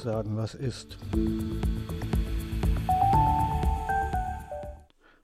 [0.00, 0.98] sagen, was ist.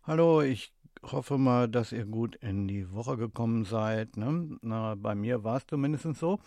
[0.03, 4.17] Hallo, ich hoffe mal, dass ihr gut in die Woche gekommen seid.
[4.17, 4.59] Ne?
[4.61, 6.39] Na, bei mir war es zumindest so.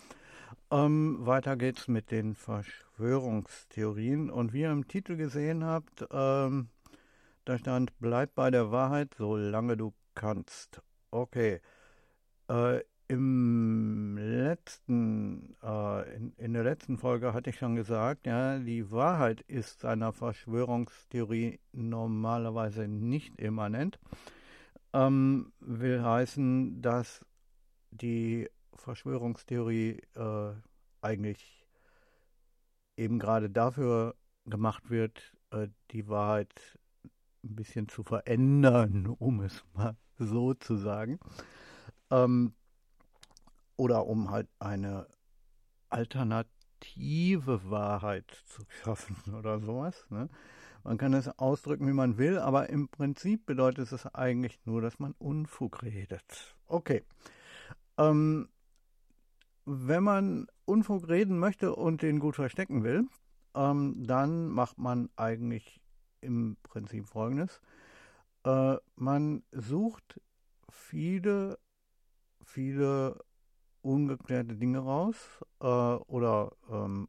[0.71, 4.29] Ähm, weiter geht's mit den Verschwörungstheorien.
[4.29, 6.69] Und wie ihr im Titel gesehen habt, ähm,
[7.45, 10.81] da stand, bleib bei der Wahrheit, solange du kannst.
[11.11, 11.61] Okay.
[12.47, 12.81] Äh,
[13.11, 19.41] Im letzten, äh, in, in, der letzten Folge hatte ich schon gesagt, ja, die Wahrheit
[19.41, 23.97] ist einer Verschwörungstheorie normalerweise nicht immanent.
[24.93, 27.25] Ähm, will heißen, dass
[27.89, 30.51] die Verschwörungstheorie äh,
[31.01, 31.67] eigentlich
[32.95, 34.13] eben gerade dafür
[34.45, 36.77] gemacht wird, äh, die Wahrheit
[37.43, 41.19] ein bisschen zu verändern, um es mal so zu sagen.
[42.11, 42.53] Ähm,
[43.79, 45.07] oder um halt eine
[45.87, 50.05] alternative Wahrheit zu schaffen oder sowas.
[50.09, 50.29] Ne?
[50.83, 54.99] Man kann es ausdrücken, wie man will, aber im Prinzip bedeutet es eigentlich nur, dass
[54.99, 56.57] man Unfug redet.
[56.67, 57.05] Okay.
[57.97, 58.49] Ähm,
[59.65, 63.07] wenn man Unfug reden möchte und den gut verstecken will,
[63.55, 65.79] ähm, dann macht man eigentlich
[66.19, 67.61] im Prinzip folgendes.
[68.43, 70.19] Äh, man sucht
[70.69, 71.57] viele,
[72.43, 73.19] viele
[73.81, 75.15] ungeklärte Dinge raus
[75.61, 77.07] äh, oder ähm,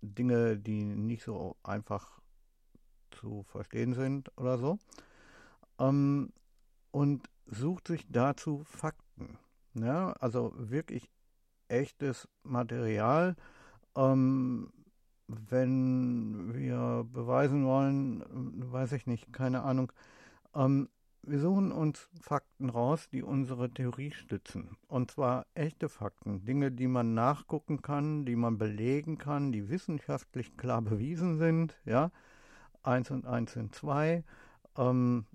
[0.00, 2.20] Dinge, die nicht so einfach
[3.10, 4.78] zu verstehen sind oder so.
[5.78, 6.32] Ähm,
[6.90, 9.38] und sucht sich dazu Fakten.
[9.74, 11.08] Ja, also wirklich
[11.68, 13.36] echtes Material.
[13.96, 14.72] Ähm,
[15.28, 18.22] wenn wir beweisen wollen,
[18.70, 19.92] weiß ich nicht, keine Ahnung.
[20.54, 20.88] Ähm,
[21.22, 24.76] wir suchen uns Fakten raus, die unsere Theorie stützen.
[24.88, 30.56] Und zwar echte Fakten, Dinge, die man nachgucken kann, die man belegen kann, die wissenschaftlich
[30.56, 31.80] klar bewiesen sind.
[31.84, 32.10] Ja,
[32.82, 34.24] eins und eins sind zwei.
[34.76, 35.26] Ähm,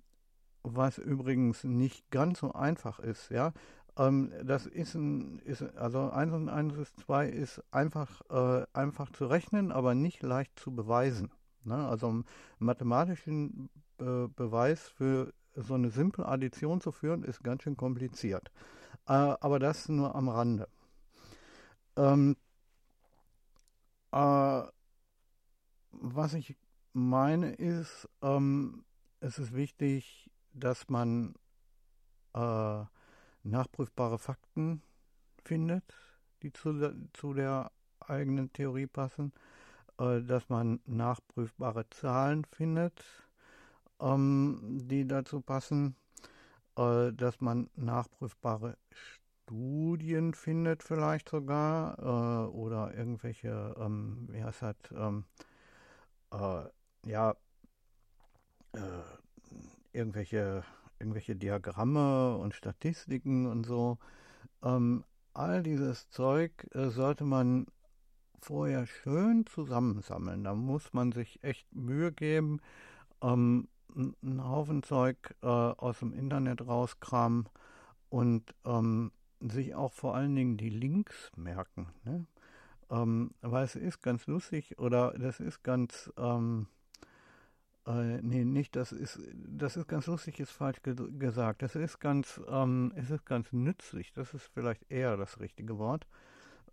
[0.64, 3.30] was übrigens nicht ganz so einfach ist.
[3.30, 3.54] Ja,
[3.98, 9.12] ähm, das ist ein, ist, also 1 und 1 ist 2 ist einfach, äh, einfach
[9.12, 11.32] zu rechnen, aber nicht leicht zu beweisen.
[11.64, 11.88] Ne?
[11.88, 12.24] Also
[12.60, 13.70] mathematischen
[14.00, 18.52] äh, Beweis für so eine simple Addition zu führen, ist ganz schön kompliziert.
[19.08, 20.68] Äh, aber das nur am Rande.
[21.96, 22.38] Ähm,
[24.12, 24.62] äh,
[25.92, 26.56] was ich
[26.94, 28.86] meine ist, ähm,
[29.20, 31.36] es ist wichtig, dass man
[32.34, 32.84] äh,
[33.44, 34.84] nachprüfbare Fakten
[35.44, 35.84] findet,
[36.44, 39.34] die zu, zu der eigenen Theorie passen,
[40.00, 43.04] äh, dass man nachprüfbare Zahlen findet,
[44.00, 45.96] ähm, die dazu passen,
[46.78, 54.76] äh, dass man nachprüfbare Studien findet vielleicht sogar äh, oder irgendwelche, ähm, wie heißt das,
[54.96, 55.26] ähm,
[56.32, 56.64] äh,
[57.10, 57.36] ja,
[58.74, 58.80] äh,
[59.94, 60.64] irgendwelche
[61.00, 63.98] irgendwelche Diagramme und Statistiken und so.
[64.64, 65.04] Ähm,
[65.34, 67.68] all dieses Zeug äh, sollte man
[68.42, 70.44] vorher schön zusammensammeln.
[70.44, 72.60] Da muss man sich echt Mühe geben,
[73.22, 77.50] ähm, einen Haufen Zeug äh, aus dem Internet rauskramen
[78.10, 81.88] und ähm, sich auch vor allen Dingen die Links merken.
[82.04, 82.26] Ne?
[82.90, 86.68] Ähm, weil es ist ganz lustig oder das ist ganz, ähm,
[87.86, 91.62] äh, nee, nicht, das ist, das ist ganz lustig, ist falsch ge gesagt.
[91.62, 96.08] Das ist ganz, ähm, es ist ganz nützlich, das ist vielleicht eher das richtige Wort.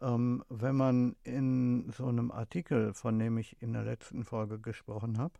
[0.01, 5.19] Ähm, wenn man in so einem Artikel, von dem ich in der letzten Folge gesprochen
[5.19, 5.35] habe,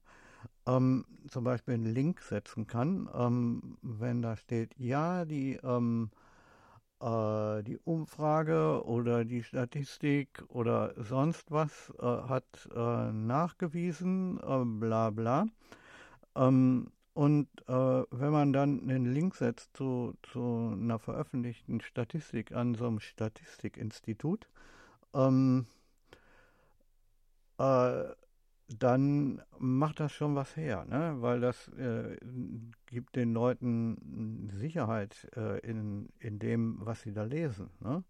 [0.67, 6.11] ähm, zum Beispiel einen Link setzen kann, ähm, wenn da steht, ja, die, ähm,
[7.01, 15.11] äh, die Umfrage oder die Statistik oder sonst was äh, hat äh, nachgewiesen, äh, bla
[15.11, 15.47] bla.
[16.37, 22.75] Ähm, und äh, wenn man dann einen Link setzt zu, zu einer veröffentlichten Statistik an
[22.75, 24.49] so einem Statistikinstitut,
[25.15, 25.67] ähm,
[27.59, 28.05] äh,
[28.69, 31.17] dann macht das schon was her, ne?
[31.19, 32.17] weil das äh,
[32.87, 37.71] gibt den Leuten Sicherheit äh, in, in dem, was sie da lesen.
[37.81, 38.05] Ne?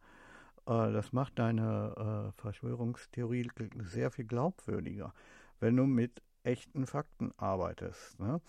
[0.66, 3.48] Äh, das macht deine äh, Verschwörungstheorie
[3.80, 5.12] sehr viel glaubwürdiger,
[5.60, 8.18] wenn du mit echten Fakten arbeitest.
[8.20, 8.40] Ne?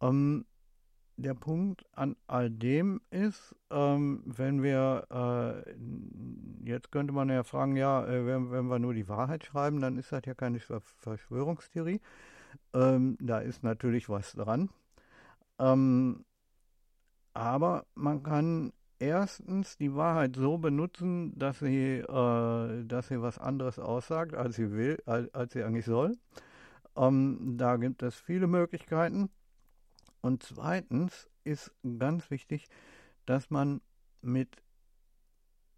[0.00, 0.44] Ähm,
[1.18, 5.74] der Punkt an all dem ist, ähm, wenn wir, äh,
[6.64, 9.98] jetzt könnte man ja fragen, ja, äh, wenn, wenn, wir nur die Wahrheit schreiben, dann
[9.98, 12.00] ist das ja keine Verschwörungstheorie.
[12.72, 14.70] Ähm, da ist natürlich was dran.
[15.58, 16.24] Ähm,
[17.34, 23.80] aber man kann erstens die Wahrheit so benutzen, dass sie, äh, dass sie was anderes
[23.80, 26.16] aussagt, als sie will, als, als sie eigentlich soll.
[26.96, 29.30] Ähm, da gibt es viele Möglichkeiten.
[30.20, 32.68] Und zweitens ist ganz wichtig,
[33.26, 33.80] dass man
[34.20, 34.62] mit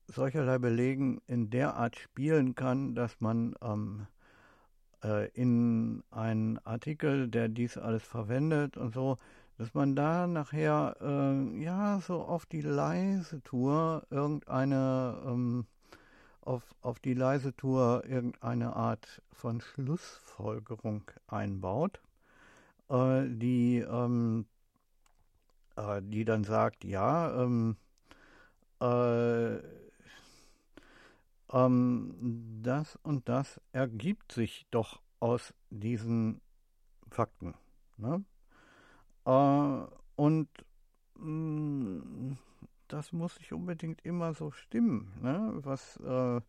[0.06, 4.06] solcherlei Belegen in der Art spielen kann, dass man ähm,
[5.04, 9.18] äh, in einen Artikel, der dies alles verwendet und so,
[9.58, 15.66] dass man da nachher äh, ja so auf die leise Tour irgendeine ähm,
[16.40, 22.00] auf, auf die leise Tour irgendeine Art von Schlussfolgerung einbaut,
[22.90, 24.46] äh, die ähm,
[25.76, 27.76] äh, die dann sagt, ja, ähm,
[28.80, 29.56] äh,
[31.52, 36.40] ähm, das und das ergibt sich doch aus diesen
[37.10, 37.54] Fakten.
[37.96, 38.24] Ne?
[39.24, 40.48] Äh, und
[41.16, 42.38] mh, mm,
[42.88, 45.52] das muss nicht unbedingt immer so stimmen, ne?
[45.62, 46.40] was, äh,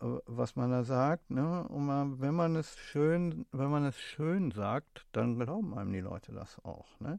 [0.00, 1.30] was man da sagt.
[1.30, 1.64] Ne?
[1.68, 6.00] Und man, wenn man es schön, wenn man es schön sagt, dann glauben einem die
[6.00, 6.98] Leute das auch.
[7.00, 7.18] Ne?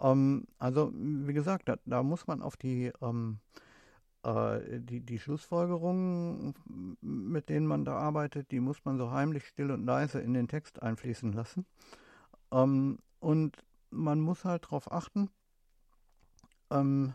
[0.00, 3.38] Ähm, also wie gesagt, da, da, muss man auf die ähm,
[4.24, 6.54] äh, die, die Schlussfolgerungen,
[7.00, 10.48] mit denen man da arbeitet, die muss man so heimlich, still und leise in den
[10.48, 11.66] Text einfließen lassen.
[12.50, 15.30] Ähm, und man muss halt darauf achten,
[16.70, 17.14] ähm,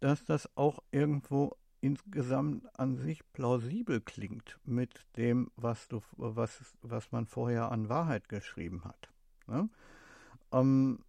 [0.00, 7.12] dass das auch irgendwo insgesamt an sich plausibel klingt mit dem, was du, was, was
[7.12, 9.10] man vorher an Wahrheit geschrieben hat.
[9.46, 9.68] Ne?
[10.52, 11.00] Ähm,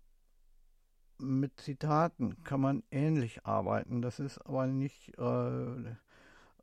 [1.19, 4.01] mit Zitaten kann man ähnlich arbeiten.
[4.01, 5.95] Das ist aber nicht, äh,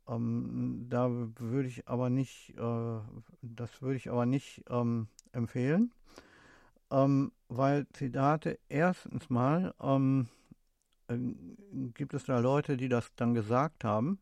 [0.07, 2.99] ähm, da würde ich aber nicht, äh,
[3.41, 5.93] das würde ich aber nicht ähm, empfehlen,
[6.91, 9.73] ähm, weil Zitate erstens mal
[11.09, 14.19] ähm, äh, gibt es da Leute, die das dann gesagt haben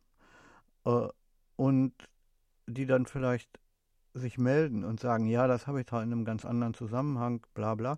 [0.85, 1.07] äh,
[1.55, 1.93] und
[2.67, 3.49] die dann vielleicht
[4.13, 7.75] sich melden und sagen, ja, das habe ich da in einem ganz anderen Zusammenhang, bla
[7.75, 7.97] bla.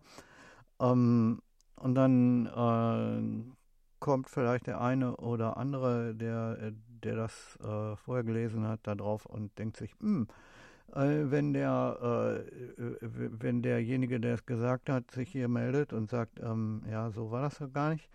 [0.80, 1.42] Ähm,
[1.76, 3.54] und dann äh,
[4.00, 6.72] kommt vielleicht der eine oder andere, der,
[7.04, 10.28] der das äh, vorher gelesen hat, da drauf und denkt sich, hm,
[10.94, 12.44] äh, wenn der,
[12.78, 17.32] äh, wenn derjenige, der es gesagt hat, sich hier meldet und sagt, ähm, ja, so
[17.32, 18.10] war das ja gar nicht,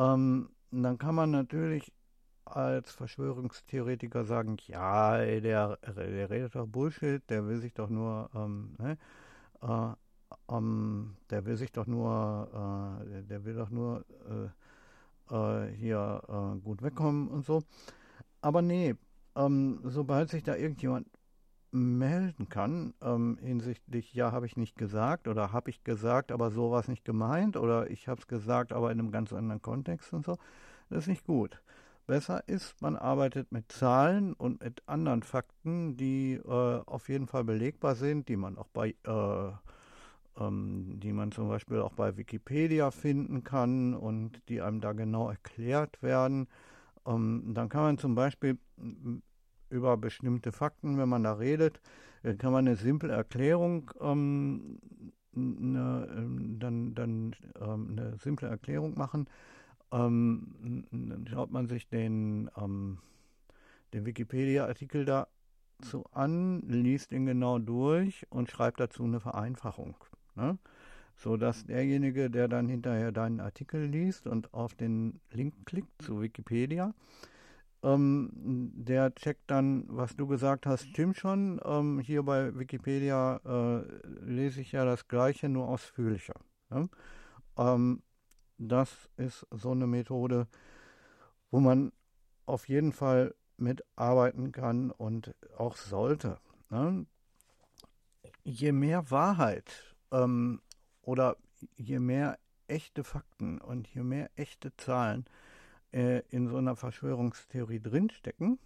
[0.00, 1.92] ähm, dann kann man natürlich
[2.44, 8.76] als Verschwörungstheoretiker sagen, ja, der, der redet doch Bullshit, der will sich doch nur, ähm,
[8.78, 8.98] ne,
[9.62, 9.94] äh,
[10.48, 12.48] ähm, der will sich doch nur,
[13.04, 14.04] äh, der will doch nur
[15.30, 17.62] äh, äh, hier äh, gut wegkommen und so.
[18.40, 18.94] Aber nee,
[19.36, 21.06] ähm, sobald sich da irgendjemand
[21.72, 26.70] melden kann, ähm, hinsichtlich, ja, habe ich nicht gesagt oder habe ich gesagt, aber so
[26.70, 30.12] war es nicht gemeint oder ich habe es gesagt, aber in einem ganz anderen Kontext
[30.12, 30.36] und so,
[30.88, 31.62] das ist nicht gut.
[32.06, 37.44] Besser ist, man arbeitet mit Zahlen und mit anderen Fakten, die äh, auf jeden Fall
[37.44, 39.52] belegbar sind, die man auch bei äh,
[40.38, 45.28] ähm, die man zum Beispiel auch bei Wikipedia finden kann und die einem da genau
[45.28, 46.48] erklärt werden.
[47.06, 48.58] Ähm, dann kann man zum Beispiel
[49.70, 51.80] über bestimmte Fakten, wenn man da redet,
[52.22, 54.78] äh, kann man eine simple Erklärung, ähm,
[55.34, 59.28] eine, ähm, dann, dann ähm, eine simple Erklärung machen.
[59.92, 62.48] Ähm, dann schaut man sich den,
[63.92, 69.96] den Wikipedia-Artikel dazu an, liest ihn genau durch und schreibt dazu eine Vereinfachung.
[70.36, 70.58] Ne?
[71.16, 76.22] So dass derjenige, der dann hinterher deinen Artikel liest und auf den Link klickt zu
[76.22, 76.94] Wikipedia,
[77.82, 78.30] ähm,
[78.74, 81.60] der checkt dann, was du gesagt hast, stimmt schon.
[81.64, 83.84] Ähm, hier bei Wikipedia äh,
[84.22, 86.34] lese ich ja das Gleiche, nur ausführlicher.
[86.68, 86.88] Ne?
[87.56, 88.02] Ähm,
[88.58, 90.46] das ist so eine Methode,
[91.50, 91.92] wo man
[92.44, 96.38] auf jeden Fall mitarbeiten kann und auch sollte.
[96.68, 97.06] Ne?
[98.44, 100.60] Je mehr Wahrheit ähm,
[101.02, 101.36] oder
[101.76, 105.24] je mehr echte Fakten und je mehr echte Zahlen
[105.92, 108.58] äh, in so einer Verschwörungstheorie drinstecken,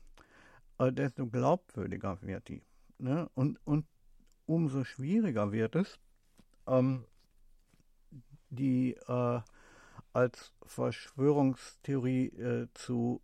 [0.79, 2.63] äh, desto glaubwürdiger wird die.
[2.99, 3.29] Ne?
[3.35, 3.87] Und, und
[4.47, 5.99] umso schwieriger wird es,
[6.67, 7.05] ähm,
[8.51, 9.41] die äh,
[10.13, 13.21] als Verschwörungstheorie äh, zu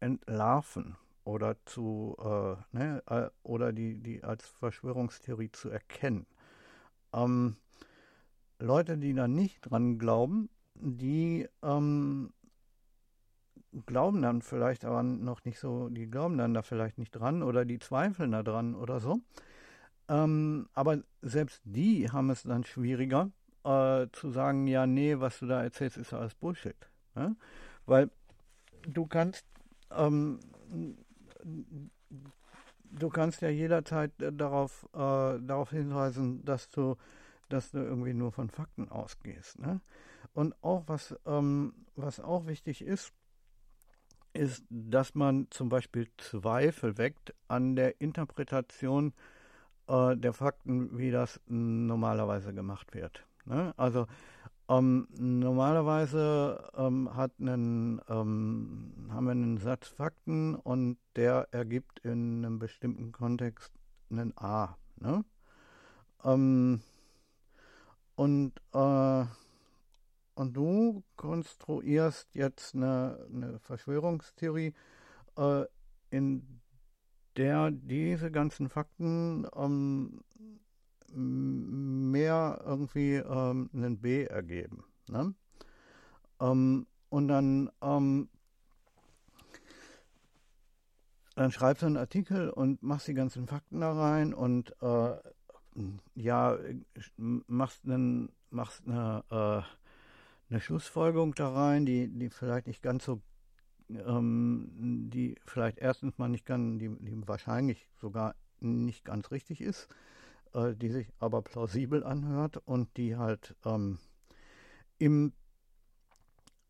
[0.00, 6.26] entlarven oder zu äh, ne, äh, oder die, die als Verschwörungstheorie zu erkennen.
[7.12, 7.56] Ähm,
[8.58, 12.32] Leute, die da nicht dran glauben, die ähm,
[13.86, 17.64] glauben dann vielleicht aber noch nicht so, die glauben dann da vielleicht nicht dran oder
[17.64, 19.20] die zweifeln da dran oder so.
[20.08, 23.30] Ähm, aber selbst die haben es dann schwieriger
[23.64, 26.76] äh, zu sagen, ja, nee, was du da erzählst, ist alles Bullshit.
[27.14, 27.36] Ne?
[27.86, 28.10] Weil
[28.86, 29.44] du kannst
[29.90, 30.38] ähm,
[32.90, 36.96] du kannst ja jederzeit äh, darauf, äh, darauf hinweisen, dass du,
[37.48, 39.58] dass du irgendwie nur von Fakten ausgehst.
[39.58, 39.80] Ne?
[40.34, 43.12] Und auch was, ähm, was auch wichtig ist,
[44.38, 49.12] ist, dass man zum Beispiel Zweifel weckt an der Interpretation
[49.88, 53.26] äh, der Fakten, wie das normalerweise gemacht wird.
[53.44, 53.74] Ne?
[53.76, 54.06] Also
[54.68, 62.58] ähm, normalerweise ähm, einen, ähm, haben wir einen Satz Fakten und der ergibt in einem
[62.58, 63.72] bestimmten Kontext
[64.10, 64.76] einen A.
[65.00, 65.24] Ne?
[66.24, 66.80] Ähm,
[68.14, 69.24] und, äh,
[70.38, 74.72] und du konstruierst jetzt eine, eine Verschwörungstheorie,
[75.36, 75.64] äh,
[76.10, 76.60] in
[77.36, 80.22] der diese ganzen Fakten ähm,
[81.12, 84.84] mehr irgendwie ähm, einen B ergeben.
[85.08, 85.34] Ne?
[86.40, 88.28] Ähm, und dann, ähm,
[91.34, 95.16] dann schreibst du einen Artikel und machst die ganzen Fakten da rein und äh,
[96.14, 96.56] ja,
[97.16, 99.87] machst, einen, machst eine, äh,
[100.50, 103.20] eine Schlussfolgerung da rein, die, die vielleicht nicht ganz so,
[103.90, 109.88] ähm, die vielleicht erstens mal nicht ganz, die, die wahrscheinlich sogar nicht ganz richtig ist
[110.54, 113.98] äh, die sich aber plausibel anhört und die halt ähm,
[114.98, 115.32] im,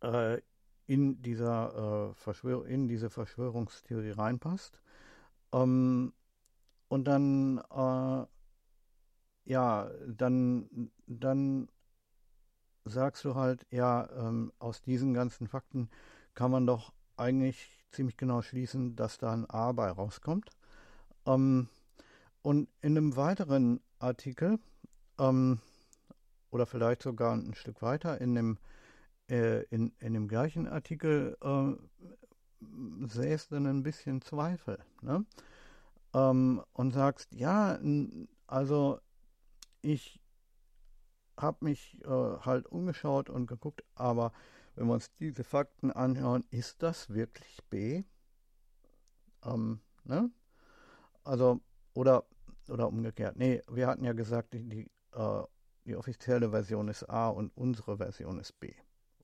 [0.02, 0.40] äh,
[0.86, 4.80] in, dieser, äh, Verschwör in diese Verschwörungstheorie reinpasst.
[5.52, 6.12] Ähm,
[6.88, 8.26] und dann, äh,
[9.44, 11.68] ja, dann, dann
[12.88, 15.88] sagst du halt, ja, ähm, aus diesen ganzen Fakten
[16.34, 20.50] kann man doch eigentlich ziemlich genau schließen, dass da ein A bei rauskommt.
[21.26, 21.68] Ähm,
[22.42, 24.58] und in einem weiteren Artikel,
[25.18, 25.60] ähm,
[26.50, 28.58] oder vielleicht sogar ein Stück weiter, in dem,
[29.28, 31.74] äh, in, in dem gleichen Artikel äh,
[33.06, 34.78] sähst du ein bisschen Zweifel.
[35.02, 35.24] Ne?
[36.14, 37.78] Ähm, und sagst, ja,
[38.46, 39.00] also
[39.82, 40.20] ich
[41.38, 44.32] habe mich äh, halt umgeschaut und geguckt, aber
[44.74, 48.04] wenn wir uns diese Fakten anschauen, ist das wirklich B?
[49.44, 50.30] Ähm, ne?
[51.24, 51.60] Also
[51.94, 52.24] oder,
[52.68, 53.36] oder umgekehrt.
[53.36, 55.42] Nee, wir hatten ja gesagt, die, die, äh,
[55.84, 58.72] die offizielle Version ist A und unsere Version ist B.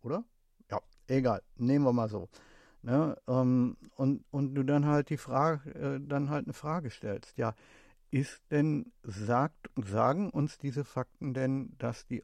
[0.02, 0.24] Oder?
[0.70, 1.42] Ja, egal.
[1.56, 2.28] Nehmen wir mal so.
[2.82, 3.16] Ne?
[3.28, 7.36] Ähm, und, und du dann halt die Frage, äh, dann halt eine Frage stellst.
[7.38, 7.54] Ja,
[8.14, 12.22] ist denn, sagt, sagen uns diese Fakten denn, dass, die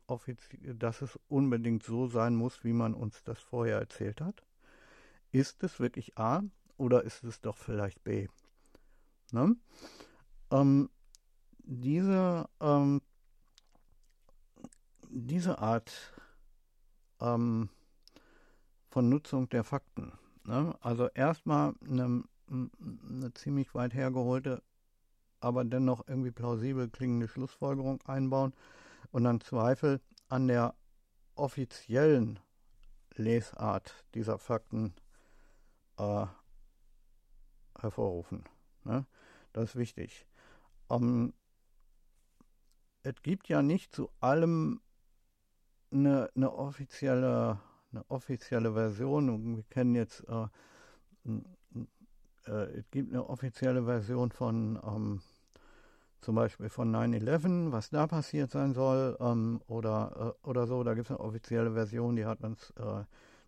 [0.79, 4.45] dass es unbedingt so sein muss, wie man uns das vorher erzählt hat?
[5.33, 6.45] Ist es wirklich A
[6.77, 8.29] oder ist es doch vielleicht B?
[9.33, 9.57] Ne?
[10.53, 10.91] Ähm,
[11.59, 13.03] diese, ähm,
[15.09, 16.15] diese Art
[17.21, 17.69] ähm,
[18.91, 20.13] von Nutzung der Fakten,
[20.45, 20.73] ne?
[20.83, 24.63] also erstmal eine, eine ziemlich weit hergeholte,
[25.41, 28.53] aber dennoch irgendwie plausibel klingende Schlussfolgerung einbauen
[29.11, 30.75] und dann Zweifel an der
[31.35, 32.39] offiziellen
[33.15, 34.95] Lesart dieser Fakten
[35.99, 36.27] äh,
[37.79, 38.45] hervorrufen.
[38.85, 39.07] Ne?
[39.53, 40.27] Das ist wichtig.
[40.91, 41.33] Ähm,
[43.03, 44.81] es gibt ja nicht zu allem
[45.91, 47.59] eine, eine, offizielle,
[47.93, 49.57] eine offizielle Version.
[49.57, 50.47] Wir kennen jetzt, äh,
[52.47, 55.23] äh, es gibt eine offizielle Version von ähm,
[56.21, 60.83] zum Beispiel von 9-11, was da passiert sein soll, ähm, oder, äh, oder so.
[60.85, 63.05] Da gibt es eine offizielle Version, die hat uns, äh,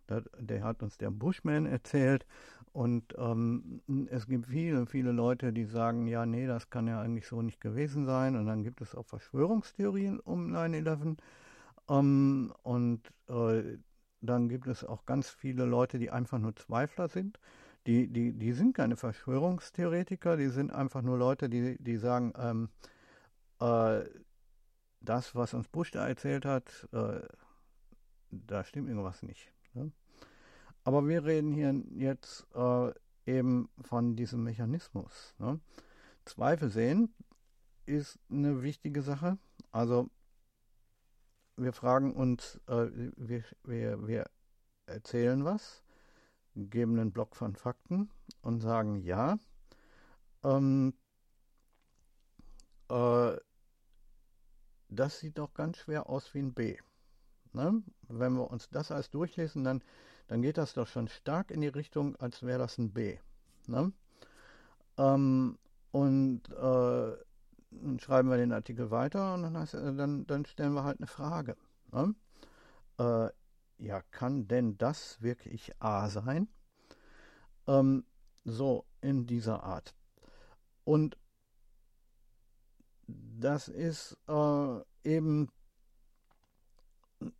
[0.09, 2.25] der, der, hat uns der Bushman erzählt.
[2.71, 7.27] Und ähm, es gibt viele, viele Leute, die sagen, ja, nee, das kann ja eigentlich
[7.27, 8.35] so nicht gewesen sein.
[8.35, 11.17] Und dann gibt es auch Verschwörungstheorien um 9-11.
[11.89, 13.77] Ähm, und äh,
[14.21, 17.39] dann gibt es auch ganz viele Leute, die einfach nur Zweifler sind.
[17.85, 22.69] Die, die, die sind keine Verschwörungstheoretiker, die sind einfach nur Leute, die, die sagen, ähm,
[23.59, 24.07] äh,
[25.01, 27.19] das, was uns Bush da erzählt hat, äh,
[28.31, 29.51] da stimmt irgendwas nicht.
[29.73, 29.91] Ne?
[30.83, 32.91] Aber wir reden hier jetzt äh,
[33.25, 35.35] eben von diesem Mechanismus.
[35.37, 35.59] Ne?
[36.25, 37.13] Zweifel sehen
[37.85, 39.37] ist eine wichtige Sache.
[39.71, 40.09] Also
[41.57, 42.87] wir fragen uns, äh,
[43.17, 44.25] wir, wir, wir
[44.85, 45.82] erzählen was,
[46.55, 48.09] geben einen Block von Fakten
[48.41, 49.37] und sagen ja.
[50.43, 50.93] Ähm,
[52.89, 53.37] äh,
[54.89, 56.77] das sieht doch ganz schwer aus wie ein B.
[57.53, 57.83] Ne?
[58.07, 59.83] Wenn wir uns das alles durchlesen, dann
[60.27, 63.17] dann geht das doch schon stark in die Richtung, als wäre das ein B.
[63.67, 63.91] Ne?
[64.97, 65.57] Ähm,
[65.91, 67.17] und äh,
[67.71, 71.07] dann schreiben wir den Artikel weiter und dann, heißt, dann, dann stellen wir halt eine
[71.07, 71.55] Frage.
[71.91, 72.15] Ne?
[72.97, 73.29] Äh,
[73.77, 76.47] ja, kann denn das wirklich A sein?
[77.67, 78.05] Ähm,
[78.45, 79.95] so in dieser Art.
[80.83, 81.17] Und
[83.07, 85.49] das ist äh, eben,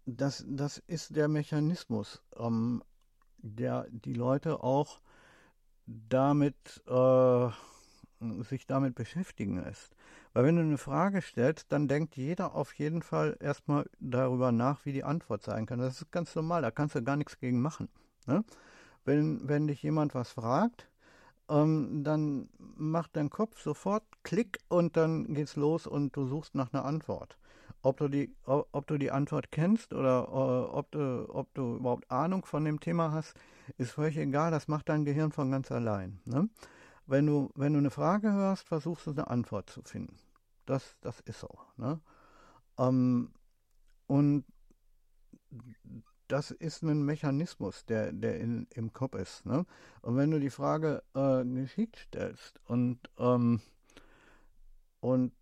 [0.05, 2.83] das, das ist der Mechanismus, ähm,
[3.37, 4.99] der die Leute auch
[5.85, 7.49] damit, äh,
[8.43, 9.92] sich damit beschäftigen lässt.
[10.33, 14.85] Weil wenn du eine Frage stellst, dann denkt jeder auf jeden Fall erstmal darüber nach,
[14.85, 15.79] wie die Antwort sein kann.
[15.79, 17.87] Das ist ganz normal, da kannst du gar nichts gegen machen.
[18.25, 18.43] Ne?
[19.05, 20.89] Wenn, wenn dich jemand was fragt,
[21.49, 26.73] ähm, dann macht dein Kopf sofort Klick und dann geht's los und du suchst nach
[26.73, 27.37] einer Antwort.
[27.83, 32.09] Ob du die, ob du die Antwort kennst oder äh, ob, du, ob du überhaupt
[32.09, 33.35] Ahnung von dem Thema hast,
[33.77, 34.51] ist völlig egal.
[34.51, 36.19] Das macht dein Gehirn von ganz allein.
[36.23, 36.47] Ne?
[37.05, 40.17] Wenn, du, wenn du eine Frage hörst, versuchst du eine Antwort zu finden.
[40.65, 41.49] Das, das ist so.
[41.77, 41.99] Ne?
[42.77, 43.33] Ähm,
[44.07, 44.45] und
[46.27, 49.45] das ist ein Mechanismus, der, der in, im Kopf ist.
[49.45, 49.65] Ne?
[50.01, 53.61] Und wenn du die Frage äh, geschickt stellst und, ähm,
[54.99, 55.33] und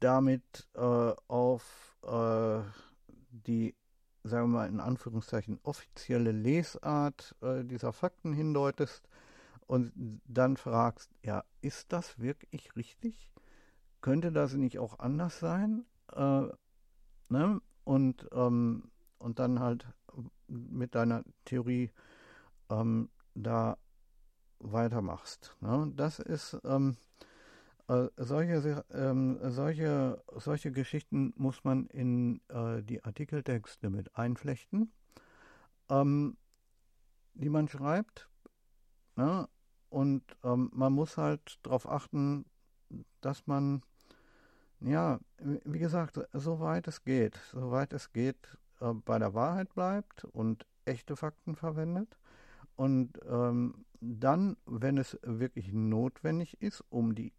[0.00, 0.80] damit äh,
[1.28, 2.60] auf äh,
[3.30, 3.74] die,
[4.24, 9.08] sagen wir mal in Anführungszeichen, offizielle Lesart äh, dieser Fakten hindeutest
[9.66, 9.92] und
[10.24, 13.32] dann fragst, ja, ist das wirklich richtig?
[14.00, 15.84] Könnte das nicht auch anders sein?
[16.12, 16.46] Äh,
[17.28, 17.60] ne?
[17.84, 19.86] Und ähm, und dann halt
[20.46, 21.90] mit deiner Theorie
[22.70, 23.76] ähm, da
[24.58, 25.56] weitermachst.
[25.60, 25.92] Ne?
[25.96, 26.96] Das ist ähm,
[27.88, 34.92] äh, solche, ähm, solche, solche Geschichten muss man in äh, die Artikeltexte mit einflechten,
[35.90, 36.36] ähm,
[37.34, 38.28] die man schreibt.
[39.16, 39.48] Ne?
[39.88, 42.44] Und ähm, man muss halt darauf achten,
[43.20, 43.82] dass man,
[44.80, 50.66] ja, wie gesagt, soweit es geht, soweit es geht, äh, bei der Wahrheit bleibt und
[50.84, 52.18] echte Fakten verwendet.
[52.76, 57.32] Und ähm, dann, wenn es wirklich notwendig ist, um die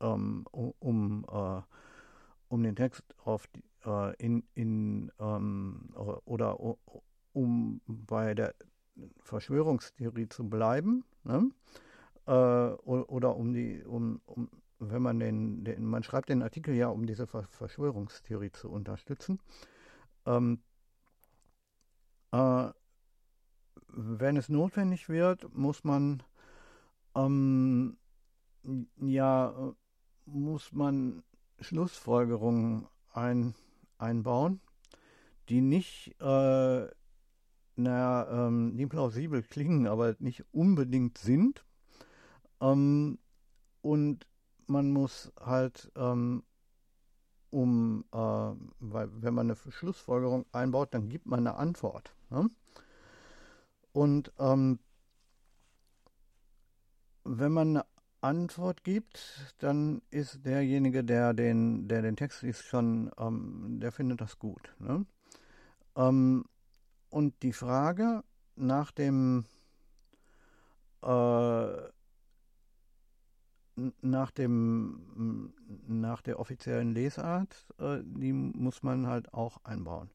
[0.00, 1.62] ähm, um, äh,
[2.48, 5.90] um den Text auf die, äh, in, in ähm,
[6.24, 6.58] oder
[7.32, 8.54] um bei der
[9.20, 11.50] Verschwörungstheorie zu bleiben, ne?
[12.28, 16.88] Äh, oder um die, um, um wenn man den, den, man schreibt den Artikel ja,
[16.88, 19.40] um diese Verschwörungstheorie zu unterstützen,
[20.26, 20.60] ähm,
[22.32, 22.68] äh,
[23.88, 26.22] wenn es notwendig wird, muss man
[27.16, 27.96] ähm,
[29.00, 29.74] ja
[30.26, 31.24] muss man
[31.60, 33.54] Schlussfolgerungen ein,
[33.96, 34.60] einbauen,
[35.48, 36.88] die nicht äh,
[37.78, 41.64] naja, ähm, die plausibel klingen, aber nicht unbedingt sind.
[42.60, 43.18] Ähm,
[43.82, 44.26] und
[44.66, 46.42] man muss halt ähm,
[47.50, 52.14] um, äh, weil wenn man eine Schlussfolgerung einbaut, dann gibt man eine Antwort.
[52.30, 52.50] Ne?
[53.92, 54.78] Und ähm,
[57.24, 57.86] wenn man eine
[58.20, 64.20] Antwort gibt, dann ist derjenige, der den, der den Text liest, schon, ähm, der findet
[64.20, 64.74] das gut.
[64.78, 65.06] Ne?
[65.96, 66.44] Ähm,
[67.10, 68.22] und die Frage
[68.56, 69.44] nach dem
[71.02, 71.88] äh,
[74.00, 75.52] nach dem
[75.86, 80.10] nach der offiziellen Lesart, äh, die muss man halt auch einbauen.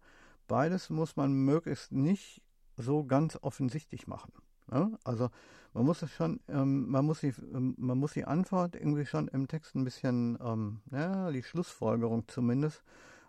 [0.47, 2.41] Beides muss man möglichst nicht
[2.77, 4.33] so ganz offensichtlich machen.
[4.71, 4.97] Ne?
[5.03, 5.29] Also
[5.73, 9.27] man muss es schon, ähm, man muss die, ähm, man muss die Antwort irgendwie schon
[9.29, 12.83] im Text ein bisschen, ähm, ja, die Schlussfolgerung zumindest,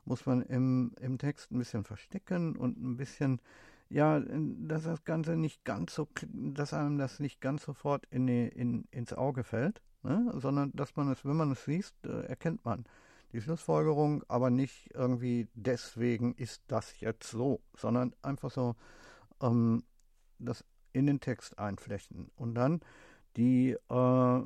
[0.04, 3.40] muss man im, im Text ein bisschen verstecken und ein bisschen,
[3.88, 8.84] ja, dass das Ganze nicht ganz so, dass einem das nicht ganz sofort in in,
[8.90, 10.32] ins Auge fällt ne?
[10.36, 12.84] sondern dass man es, wenn man es liest, äh, erkennt man
[13.32, 18.76] die Schlussfolgerung, aber nicht irgendwie deswegen ist das jetzt so, sondern einfach so
[19.42, 19.82] ähm,
[20.38, 22.30] das in den Text einflechten.
[22.36, 22.80] Und dann
[23.36, 24.42] die äh,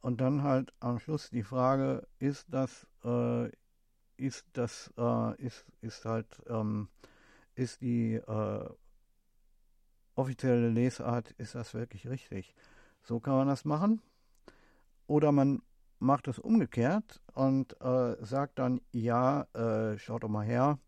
[0.00, 3.50] und dann halt am Schluss die Frage ist das äh,
[4.16, 6.88] ist das äh, ist ist halt ähm,
[7.54, 8.68] ist die äh,
[10.14, 12.54] offizielle Lesart ist das wirklich richtig?
[13.02, 14.00] So kann man das machen
[15.12, 15.60] oder man
[15.98, 20.78] macht es umgekehrt und äh, sagt dann, ja, äh, schaut doch mal her,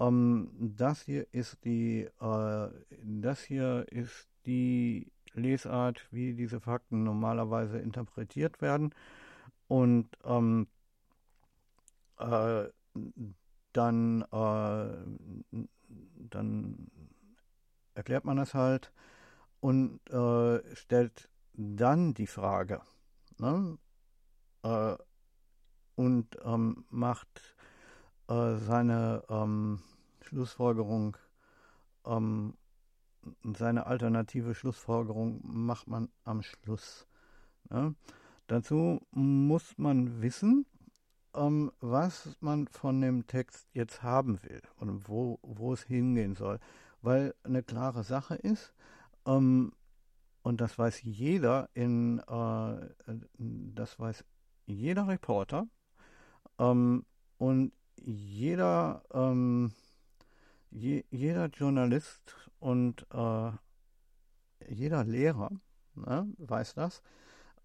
[0.00, 2.68] ähm, das hier ist die, äh,
[3.04, 8.92] das hier ist die Lesart, wie diese Fakten normalerweise interpretiert werden.
[9.68, 10.66] Und ähm,
[12.18, 12.64] äh,
[13.72, 15.66] dann, äh,
[16.28, 16.90] dann
[17.94, 18.92] erklärt man das halt
[19.60, 22.82] und äh, stellt dann die Frage,
[23.44, 23.78] ne?
[24.62, 24.96] Äh,
[25.96, 27.54] und ähm, macht
[28.28, 29.80] äh, seine ähm,
[30.22, 31.16] Schlussfolgerung
[32.04, 32.54] ähm,
[33.56, 37.06] seine alternative Schlussfolgerung macht man am Schluss.
[37.70, 37.94] Ne?
[38.46, 40.66] Dazu muss man wissen,
[41.34, 46.58] ähm, was man von dem Text jetzt haben will und wo, wo es hingehen soll.
[47.00, 48.74] Weil eine klare Sache ist,
[49.26, 49.72] ähm,
[50.44, 52.90] und das weiß jeder in, äh,
[53.38, 54.24] das weiß
[54.66, 55.66] jeder Reporter
[56.58, 57.06] ähm,
[57.38, 59.72] und jeder, ähm,
[60.70, 63.52] je, jeder Journalist und äh,
[64.68, 65.50] jeder Lehrer
[65.94, 67.02] ne, weiß das.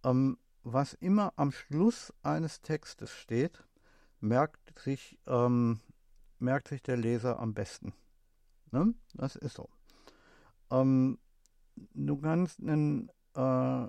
[0.06, 3.62] Ähm, was immer am Schluss eines Textes steht,
[4.22, 5.82] merkt sich, ähm,
[6.38, 7.92] merkt sich der Leser am besten.
[8.72, 8.94] Ne?
[9.16, 9.70] Das ist so.
[10.72, 11.20] Ähm,
[11.94, 13.88] du kannst einen, äh,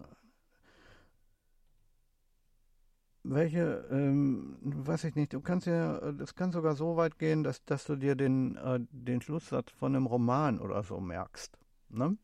[3.22, 7.64] welche, ähm, weiß ich nicht, du kannst ja, das kann sogar so weit gehen, dass,
[7.64, 11.58] dass du dir den, äh, den Schlusssatz von einem Roman oder so merkst.
[11.90, 12.16] Ne?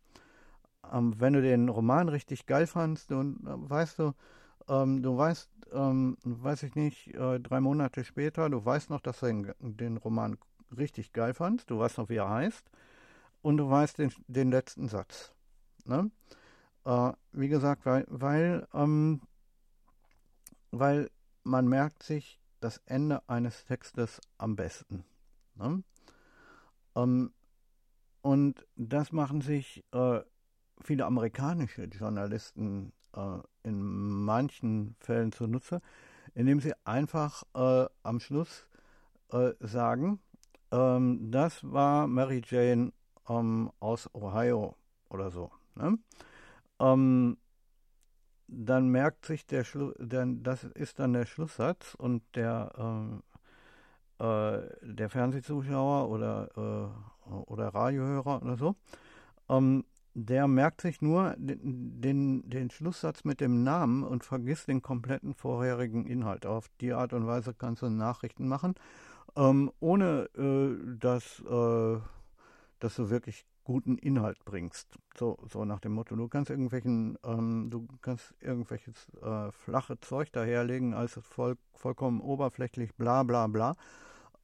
[0.92, 4.12] Ähm, wenn du den Roman richtig geil fandst, und äh, weißt du,
[4.68, 9.20] ähm, du weißt, ähm, weiß ich nicht, äh, drei Monate später, du weißt noch, dass
[9.20, 10.38] du den, den, Roman
[10.76, 12.70] richtig geil fandst, du weißt noch, wie er heißt,
[13.42, 15.36] und du weißt den, den letzten Satz.
[15.87, 16.11] Ne?
[16.85, 19.20] Äh, wie gesagt, weil, weil, ähm,
[20.70, 21.11] weil
[21.44, 25.05] man merkt sich das Ende eines Textes am besten.
[25.55, 25.83] Ne?
[26.94, 27.33] Ähm,
[28.22, 30.20] und das machen sich äh,
[30.81, 35.81] viele amerikanische Journalisten äh, in manchen Fällen zunutze,
[36.35, 38.66] indem sie einfach äh, am Schluss
[39.31, 40.20] äh, sagen,
[40.70, 42.92] ähm, das war Mary Jane
[43.29, 44.77] ähm, aus Ohio
[45.09, 45.51] oder so.
[45.76, 45.98] Ne?
[46.80, 47.36] Ähm,
[48.48, 53.22] dann merkt sich der Schluss, das ist dann der Schlusssatz und der, ähm,
[54.18, 58.76] äh, der Fernsehzuschauer oder, äh, oder Radiohörer oder so,
[59.48, 59.84] ähm,
[60.14, 65.34] der merkt sich nur den, den, den, Schlusssatz mit dem Namen und vergisst den kompletten
[65.34, 66.46] vorherigen Inhalt.
[66.46, 68.76] Auf die Art und Weise kannst du Nachrichten machen,
[69.36, 71.98] ähm, ohne äh, dass, äh,
[72.78, 74.96] dass du wirklich guten Inhalt bringst.
[75.18, 80.31] So, so nach dem Motto, du kannst irgendwelchen, ähm, du kannst irgendwelches äh, flache Zeug
[80.33, 83.74] daherlegen, als voll, vollkommen oberflächlich, bla bla bla.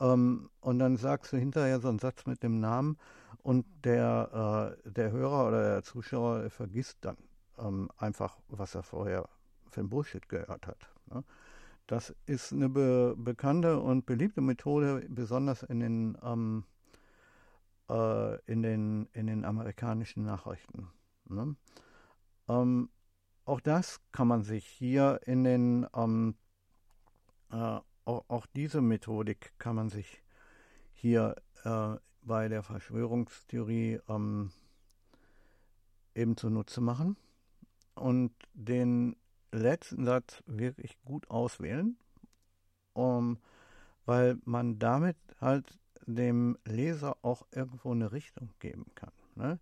[0.01, 2.99] Ähm, und dann sagst du hinterher so einen Satz mit dem Namen
[3.45, 7.17] und der, äh, der Hörer oder der Zuschauer vergisst dann
[7.59, 9.29] ähm, einfach, was er vorher
[9.71, 10.89] für ein Bullshit gehört hat.
[11.07, 11.23] Ne?
[11.87, 16.65] Das ist eine be bekannte und beliebte Methode, besonders in den, ähm,
[17.93, 20.89] äh, in den, in den amerikanischen Nachrichten.
[21.29, 21.57] Ne?
[22.49, 22.89] Ähm,
[23.45, 26.37] auch das kann man sich hier in den, ähm,
[27.51, 30.23] äh, auch, auch, diese Methodik kann man sich
[30.93, 34.51] hier äh, bei der Verschwörungstheorie ähm,
[36.15, 37.17] eben zunutze machen
[37.95, 39.17] und den
[39.51, 41.99] letzten Satz wirklich gut auswählen,
[42.95, 43.39] um,
[44.07, 49.13] weil man damit halt dem Leser auch irgendwo eine Richtung geben kann.
[49.35, 49.59] Ne?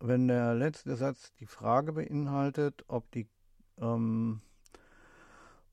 [0.00, 3.26] Wenn der letzte Satz die Frage beinhaltet, ob die,
[3.78, 4.40] ähm,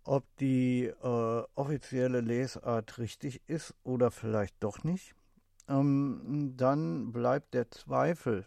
[0.04, 5.14] ob die äh, offizielle Lesart richtig ist oder vielleicht doch nicht,
[5.68, 8.46] ähm, dann bleibt der Zweifel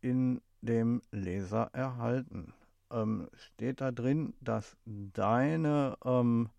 [0.00, 2.54] in dem Leser erhalten.
[2.90, 6.50] Ähm, steht da drin, dass deine, ähm,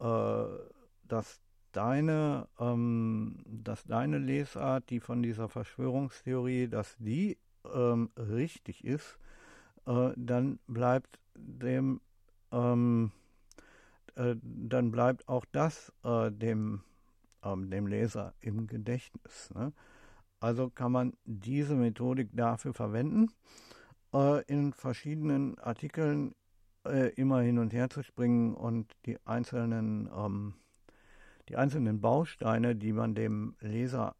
[0.00, 0.44] äh,
[1.04, 1.40] dass
[1.76, 7.38] deine, ähm, dass deine Lesart, die von dieser Verschwörungstheorie, dass die
[7.74, 9.18] ähm, richtig ist,
[9.86, 12.00] äh, dann bleibt dem,
[12.52, 13.12] ähm,
[14.14, 16.82] äh, dann bleibt auch das äh, dem
[17.46, 19.50] ähm, dem Leser im Gedächtnis.
[19.54, 19.72] Ne?
[20.40, 23.28] Also kann man diese Methodik dafür verwenden,
[24.12, 26.34] äh, in verschiedenen Artikeln
[26.84, 30.54] äh, immer hin und her zu springen und die einzelnen, ähm,
[31.48, 34.16] die einzelnen Bausteine, die man dem Leser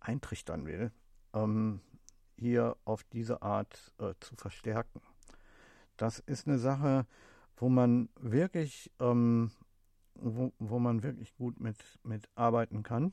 [0.00, 0.92] eintrichtern will,
[1.32, 1.80] ähm,
[2.36, 5.00] hier auf diese Art äh, zu verstärken.
[5.96, 7.06] Das ist eine Sache,
[7.56, 9.50] wo man wirklich ähm,
[10.20, 13.12] wo, wo man wirklich gut mit, mit arbeiten kann.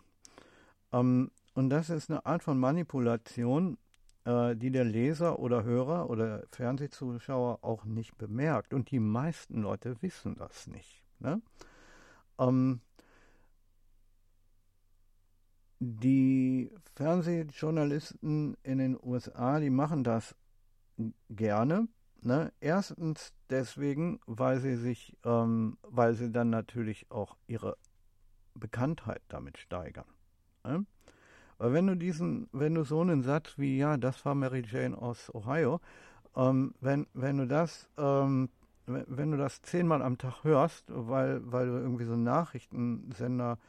[0.91, 3.77] Ähm, und das ist eine Art von Manipulation,
[4.25, 8.73] äh, die der Leser oder Hörer oder Fernsehzuschauer auch nicht bemerkt.
[8.73, 11.03] Und die meisten Leute wissen das nicht.
[11.19, 11.41] Ne?
[12.39, 12.81] Ähm,
[15.83, 20.35] die Fernsehjournalisten in den USA, die machen das
[21.29, 21.87] gerne,
[22.25, 22.53] Ne?
[22.61, 27.75] Erstens deswegen, weil sie sich, ähm, weil sie dann natürlich auch ihre
[28.53, 30.05] Bekanntheit damit steigern.
[30.63, 30.85] Ne?
[31.57, 34.97] Weil wenn du diesen, wenn du so einen Satz wie, ja, das war Mary Jane
[34.97, 35.81] aus Ohio,
[36.35, 38.49] ähm, wenn, wenn du das, ähm,
[38.85, 43.59] wenn, du das zehnmal am Tag hörst, weil, weil du irgendwie so einen Nachrichtensender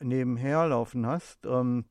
[0.00, 1.84] nebenher laufen hast, ähm,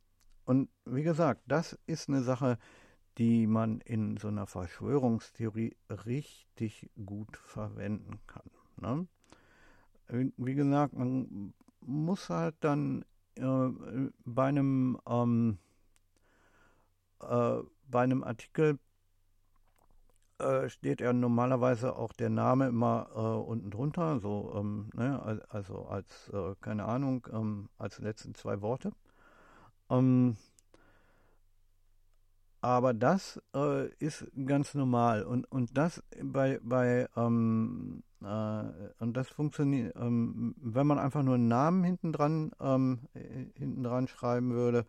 [0.46, 2.58] und wie gesagt, das ist eine Sache,
[3.18, 5.76] die man in so einer Verschwörungstheorie
[6.06, 8.50] richtig gut verwenden kann.
[8.78, 9.08] Ne?
[10.38, 13.70] Wie gesagt, man muss halt dann äh,
[14.26, 15.58] bei einem ähm,
[17.22, 18.80] äh, bei einem Artikel
[20.44, 25.86] äh, steht ja normalerweise auch der Name immer äh, unten drunter, so, ähm, ne, also
[25.86, 28.92] als, äh, keine Ahnung, ähm, als letzten zwei Worte.
[29.90, 30.38] Ähm,
[32.62, 38.64] aber das äh, ist ganz normal und, und das bei, bei ähm, äh,
[39.00, 44.52] und das funktioniert, ähm, wenn man einfach nur einen Namen hinten dran, ähm, hinten schreiben
[44.52, 44.86] würde,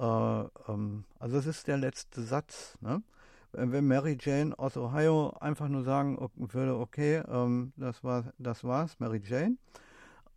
[0.00, 3.02] also es ist der letzte Satz, ne?
[3.52, 8.98] Wenn Mary Jane aus Ohio einfach nur sagen würde, okay, ähm, das war das war's,
[9.00, 9.56] Mary Jane,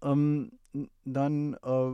[0.01, 0.51] ähm,
[1.03, 1.91] dann äh,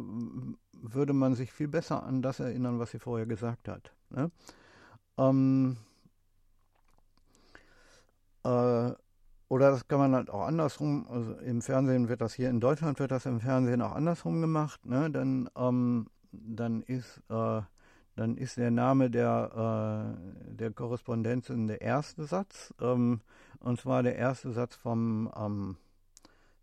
[0.81, 3.91] würde man sich viel besser an das erinnern, was sie vorher gesagt hat.
[4.09, 4.31] Ne?
[5.17, 5.77] Ähm,
[8.43, 8.91] äh,
[9.49, 12.99] oder das kann man halt auch andersrum, also im Fernsehen wird das hier in Deutschland
[12.99, 15.09] wird das im Fernsehen auch andersrum gemacht, ne?
[15.09, 17.61] dann, ähm, dann ist äh,
[18.17, 23.21] dann ist der Name der, äh, der Korrespondentin der erste Satz, ähm,
[23.59, 25.77] und zwar der erste Satz vom ähm,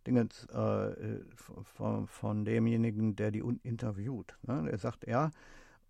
[0.07, 1.21] Dingens, äh,
[1.65, 4.37] von, von, demjenigen, der die interviewt.
[4.43, 4.65] Ne?
[4.69, 5.31] Der sagt, ja,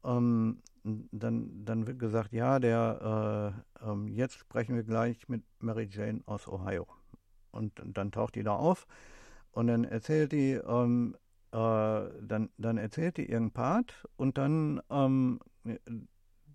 [0.05, 5.89] ähm, dann, dann wird gesagt, ja, der, äh, ähm, jetzt sprechen wir gleich mit Mary
[5.91, 6.87] Jane aus Ohio.
[7.51, 8.87] Und dann taucht die da auf
[9.53, 11.24] und dann erzählt die, ähm, äh,
[11.57, 15.39] dann, dann erzählt die ihren Part und dann ähm,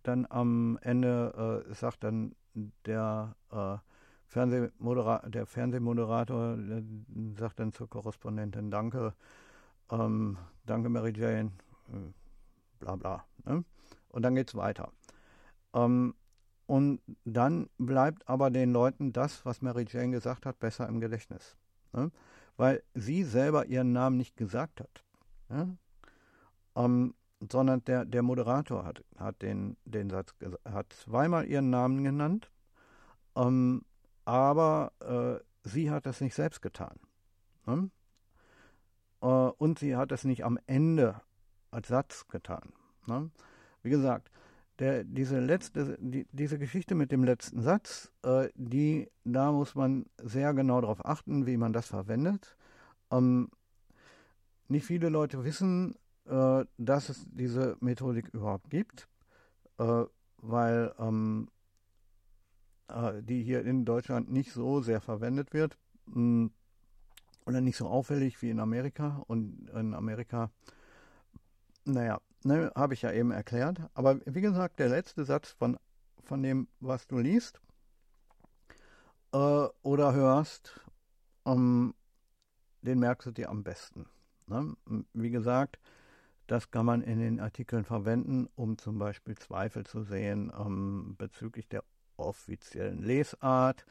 [0.03, 2.35] dann am Ende äh, sagt dann
[2.85, 3.77] der, äh,
[4.29, 6.83] Fernsehmodera der Fernsehmoderator, der
[7.37, 9.13] sagt dann zur Korrespondentin, danke,
[9.89, 11.51] ähm, danke Mary Jane,
[11.87, 12.11] äh,
[12.79, 13.25] bla bla.
[13.45, 13.63] Ne?
[14.09, 14.91] Und dann geht es weiter.
[15.73, 16.13] Ähm,
[16.67, 21.57] und dann bleibt aber den Leuten das, was Mary Jane gesagt hat, besser im Gedächtnis.
[21.93, 22.11] Ne?
[22.59, 25.05] Weil sie selber ihren Namen nicht gesagt hat.
[25.47, 25.77] Ne?
[26.75, 27.13] Ähm,
[27.49, 30.33] sondern der, der Moderator hat, hat den, den Satz
[30.65, 32.51] hat zweimal ihren Namen genannt,
[33.37, 33.85] ähm,
[34.25, 36.99] aber äh, sie hat das nicht selbst getan.
[37.65, 37.89] Ne?
[39.21, 41.21] Äh, und sie hat es nicht am Ende
[41.71, 42.73] als Satz getan.
[43.07, 43.31] Ne?
[43.83, 44.31] Wie gesagt,
[44.79, 50.05] der, diese, letzte, die, diese Geschichte mit dem letzten Satz, äh, die, da muss man
[50.17, 52.55] sehr genau darauf achten, wie man das verwendet.
[53.11, 53.49] Ähm,
[54.67, 59.09] nicht viele Leute wissen, äh, dass es diese Methodik überhaupt gibt,
[59.79, 60.03] äh,
[60.37, 61.49] weil ähm,
[62.87, 66.51] äh, die hier in Deutschland nicht so sehr verwendet wird mh, hm,
[67.45, 69.23] oder nicht so auffällig wie in Amerika.
[69.27, 70.51] Und in Amerika,
[71.83, 73.81] naja, ne, habe ich ja eben erklärt.
[73.93, 75.77] Aber wie gesagt, der letzte Satz von,
[76.23, 77.59] von dem, was du liest
[79.33, 80.79] äh, oder hörst,
[81.45, 81.93] ähm,
[82.81, 84.05] den merkst du dir am besten.
[84.47, 84.75] Ne?
[85.13, 85.79] Wie gesagt,
[86.47, 91.67] das kann man in den Artikeln verwenden, um zum Beispiel Zweifel zu sehen ähm, bezüglich
[91.67, 91.83] der
[92.17, 93.85] offiziellen Lesart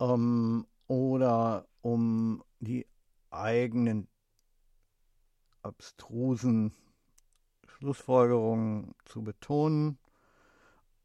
[0.00, 2.86] ähm, oder um die
[3.30, 4.08] eigenen
[5.62, 6.74] abstrusen
[7.78, 9.98] Schlussfolgerungen zu betonen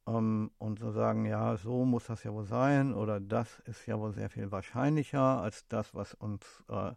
[0.07, 3.99] ähm, und zu sagen, ja, so muss das ja wohl sein oder das ist ja
[3.99, 6.93] wohl sehr viel wahrscheinlicher als das, was uns äh,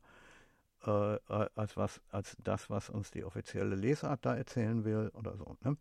[0.87, 1.18] äh,
[1.54, 5.56] als, was, als das, was uns die offizielle Lesart da erzählen will oder so.
[5.62, 5.76] Ne?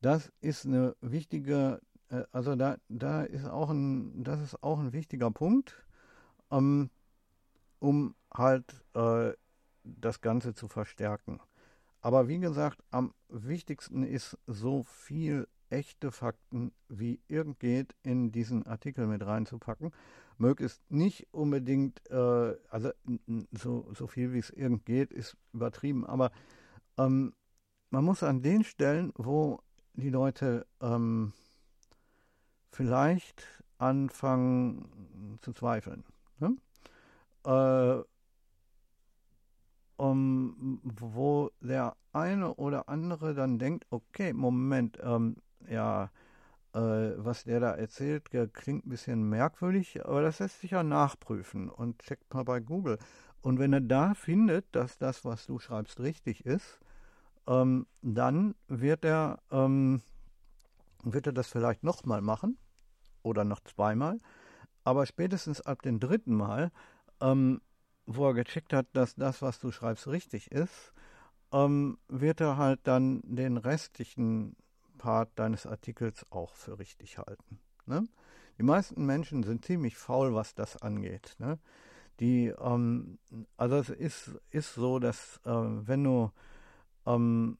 [0.00, 4.92] Das ist eine wichtige, äh, also da, da ist auch ein, das ist auch ein
[4.92, 5.84] wichtiger Punkt,
[6.50, 6.90] ähm,
[7.78, 9.32] um halt äh,
[9.84, 11.40] das Ganze zu verstärken.
[12.00, 18.66] Aber wie gesagt, am wichtigsten ist so viel echte Fakten wie irgend geht in diesen
[18.66, 19.92] Artikel mit reinzupacken.
[20.36, 22.90] Möglichst nicht unbedingt, äh, also
[23.52, 26.32] so, so viel wie es irgend geht, ist übertrieben, aber
[26.98, 27.34] ähm,
[27.90, 29.60] man muss an den Stellen, wo
[29.94, 31.32] die Leute ähm,
[32.70, 33.46] vielleicht
[33.78, 36.04] anfangen zu zweifeln,
[36.38, 36.56] ne?
[37.44, 38.02] äh,
[40.00, 45.36] um, wo der eine oder andere dann denkt, okay, Moment, ähm,
[45.68, 46.10] ja,
[46.72, 46.78] äh,
[47.16, 51.98] was der da erzählt, klingt ein bisschen merkwürdig, aber das lässt sich ja nachprüfen und
[51.98, 52.98] checkt mal bei Google.
[53.42, 56.80] Und wenn er da findet, dass das, was du schreibst, richtig ist,
[57.46, 60.00] ähm, dann wird er, ähm,
[61.02, 62.56] wird er das vielleicht nochmal machen
[63.22, 64.18] oder noch zweimal,
[64.84, 66.70] aber spätestens ab dem dritten Mal,
[67.20, 67.60] ähm,
[68.16, 70.92] wo er gecheckt hat, dass das, was du schreibst, richtig ist,
[71.52, 74.56] ähm, wird er halt dann den restlichen
[74.98, 77.60] Part deines Artikels auch für richtig halten.
[77.86, 78.06] Ne?
[78.58, 81.36] Die meisten Menschen sind ziemlich faul, was das angeht.
[81.38, 81.58] Ne?
[82.18, 83.18] Die, ähm,
[83.56, 86.30] also es ist, ist so, dass äh, wenn du
[87.06, 87.58] ähm,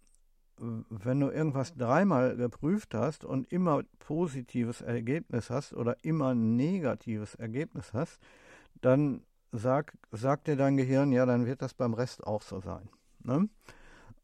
[0.60, 7.94] wenn du irgendwas dreimal geprüft hast und immer positives Ergebnis hast oder immer negatives Ergebnis
[7.94, 8.20] hast,
[8.82, 12.88] dann sag, sagt dir dein Gehirn, ja, dann wird das beim Rest auch so sein.
[13.22, 13.48] Ne?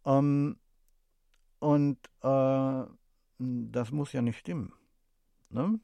[0.04, 0.56] Ähm,
[1.58, 2.84] und äh,
[3.38, 4.72] das muss ja nicht stimmen.
[5.50, 5.80] Ne?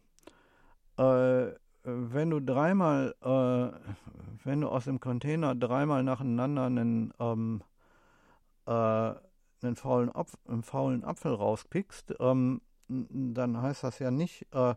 [0.97, 3.93] Äh, wenn du dreimal, äh,
[4.45, 7.63] wenn du aus dem Container dreimal nacheinander einen, ähm,
[8.67, 14.75] äh, einen, faulen, Apf einen faulen Apfel rauspickst, ähm, dann heißt das ja nicht, äh,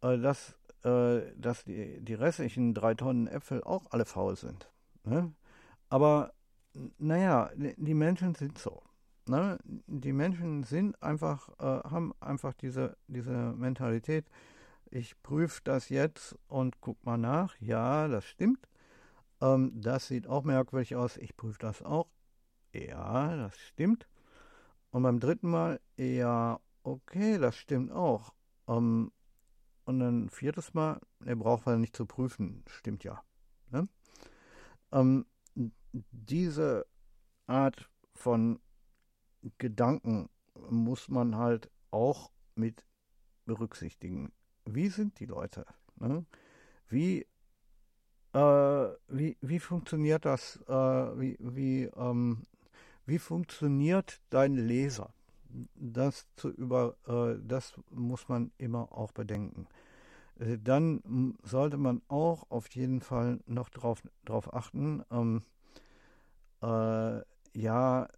[0.00, 4.68] äh, dass, dass die, die restlichen drei Tonnen Äpfel auch alle faul sind.
[5.04, 5.32] Ne?
[5.88, 6.32] Aber
[6.98, 8.82] naja, die Menschen sind so.
[9.26, 9.58] Ne?
[9.64, 14.26] Die Menschen sind einfach, äh, haben einfach diese, diese Mentalität,
[14.90, 17.56] ich prüfe das jetzt und guck mal nach.
[17.60, 18.68] Ja, das stimmt.
[19.40, 21.16] Ähm, das sieht auch merkwürdig aus.
[21.16, 22.06] Ich prüfe das auch.
[22.72, 24.06] Ja, das stimmt.
[24.90, 28.32] Und beim dritten Mal, ja, okay, das stimmt auch.
[28.68, 29.10] Ähm,
[29.86, 32.64] und dann viertes Mal, er braucht man nicht zu prüfen.
[32.68, 33.22] Stimmt ja.
[33.70, 33.88] Ne?
[34.92, 35.26] Ähm,
[36.10, 36.86] diese
[37.46, 38.60] Art von
[39.58, 40.28] Gedanken
[40.68, 42.84] muss man halt auch mit
[43.44, 44.32] berücksichtigen.
[44.64, 45.64] Wie sind die Leute?
[46.00, 46.26] Ne?
[46.88, 47.24] Wie,
[48.32, 48.38] äh,
[49.08, 50.56] wie, wie funktioniert das?
[50.66, 52.42] Äh, wie, wie, ähm,
[53.04, 55.14] wie funktioniert dein Leser?
[55.74, 59.66] Das zu über, äh, das muss man immer auch bedenken.
[60.38, 65.42] Äh, dann sollte man auch auf jeden Fall noch darauf drauf achten, ähm,
[66.62, 67.20] äh,
[67.54, 68.08] ja,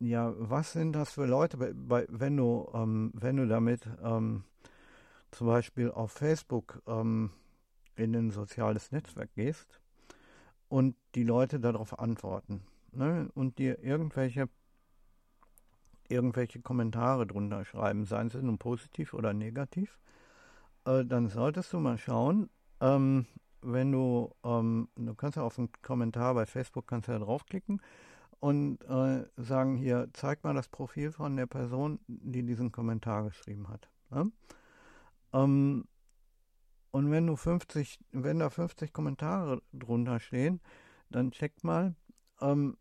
[0.00, 4.44] ja, was sind das für Leute, bei, bei, wenn, du, ähm, wenn du damit ähm,
[5.30, 7.30] zum Beispiel auf Facebook ähm,
[7.94, 9.80] in ein soziales Netzwerk gehst
[10.68, 12.62] und die Leute darauf antworten
[12.92, 14.48] ne, und dir irgendwelche
[16.08, 19.98] irgendwelche Kommentare drunter schreiben, seien sie nun positiv oder negativ,
[20.84, 22.50] äh, dann solltest du mal schauen,
[22.80, 23.26] ähm,
[23.62, 27.80] wenn du, ähm, du kannst ja auf einen Kommentar bei Facebook, kannst ja draufklicken
[28.40, 33.68] und äh, sagen hier, zeig mal das Profil von der Person, die diesen Kommentar geschrieben
[33.68, 33.88] hat.
[34.10, 34.26] Ja?
[35.32, 35.86] Ähm,
[36.90, 40.60] und wenn du 50, wenn da 50 Kommentare drunter stehen,
[41.08, 41.94] dann check mal,
[42.40, 42.76] ähm,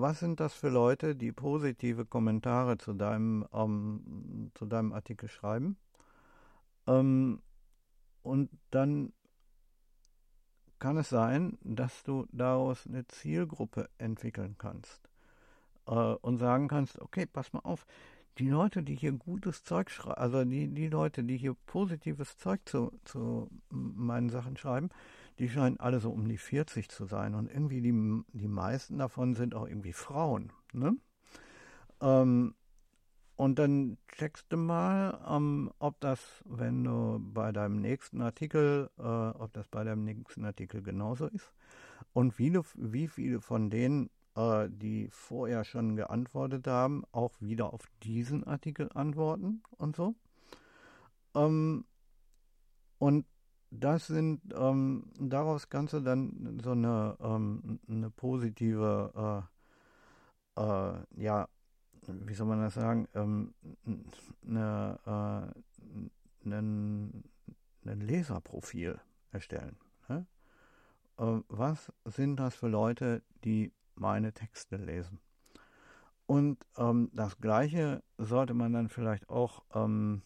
[0.00, 5.76] was sind das für Leute, die positive Kommentare zu deinem, ähm, zu deinem Artikel schreiben?
[6.86, 7.42] Ähm,
[8.22, 9.12] und dann
[10.78, 15.10] kann es sein, dass du daraus eine Zielgruppe entwickeln kannst
[15.86, 17.84] äh, und sagen kannst, okay, pass mal auf,
[18.38, 22.60] die Leute, die hier gutes Zeug schreiben, also die, die Leute, die hier positives Zeug
[22.66, 24.90] zu, zu meinen Sachen schreiben,
[25.38, 29.34] die scheinen alle so um die 40 zu sein und irgendwie die, die meisten davon
[29.34, 30.52] sind auch irgendwie Frauen.
[30.72, 30.96] Ne?
[32.00, 32.54] Ähm,
[33.36, 39.02] und dann checkst du mal, ähm, ob das, wenn du bei deinem nächsten Artikel, äh,
[39.02, 41.54] ob das bei deinem nächsten Artikel genauso ist.
[42.12, 47.72] Und wie, du, wie viele von denen, äh, die vorher schon geantwortet haben, auch wieder
[47.72, 50.16] auf diesen Artikel antworten und so.
[51.36, 51.84] Ähm,
[52.98, 53.24] und
[53.70, 59.46] das sind, ähm, daraus kannst du dann so eine, ähm, eine positive,
[60.56, 61.48] äh, äh, ja,
[62.06, 63.54] wie soll man das sagen, ähm,
[64.46, 67.24] eine, äh, ein,
[67.84, 68.98] ein Leserprofil
[69.32, 69.76] erstellen.
[70.08, 70.26] Ne?
[71.18, 75.20] Äh, was sind das für Leute, die meine Texte lesen?
[76.26, 80.22] Und ähm, das Gleiche sollte man dann vielleicht auch ähm,